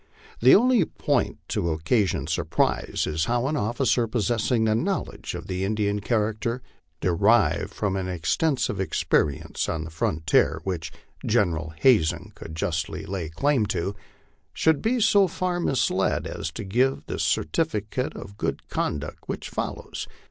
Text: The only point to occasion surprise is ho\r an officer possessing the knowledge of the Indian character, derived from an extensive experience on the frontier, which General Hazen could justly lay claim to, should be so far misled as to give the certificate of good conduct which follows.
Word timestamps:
The 0.39 0.55
only 0.55 0.83
point 0.83 1.37
to 1.49 1.69
occasion 1.69 2.25
surprise 2.25 3.05
is 3.05 3.25
ho\r 3.25 3.47
an 3.49 3.55
officer 3.55 4.07
possessing 4.07 4.63
the 4.65 4.73
knowledge 4.73 5.35
of 5.35 5.45
the 5.45 5.63
Indian 5.63 5.99
character, 5.99 6.63
derived 7.01 7.71
from 7.71 7.95
an 7.95 8.07
extensive 8.07 8.79
experience 8.79 9.69
on 9.69 9.83
the 9.83 9.91
frontier, 9.91 10.59
which 10.63 10.91
General 11.23 11.71
Hazen 11.79 12.31
could 12.33 12.55
justly 12.55 13.05
lay 13.05 13.29
claim 13.29 13.67
to, 13.67 13.93
should 14.53 14.81
be 14.81 14.99
so 14.99 15.27
far 15.27 15.59
misled 15.59 16.25
as 16.25 16.49
to 16.53 16.63
give 16.63 17.05
the 17.05 17.19
certificate 17.19 18.15
of 18.15 18.39
good 18.39 18.67
conduct 18.69 19.19
which 19.27 19.49
follows. 19.49 20.07